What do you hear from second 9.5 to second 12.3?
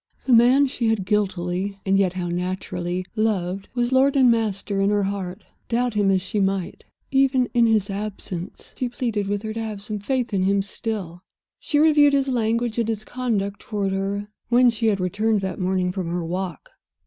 to have some faith in him still. She reviewed his